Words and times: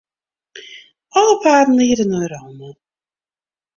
Alle 1.17 1.35
paden 1.43 1.75
liede 1.81 2.03
nei 2.07 2.27
Rome. 2.33 2.69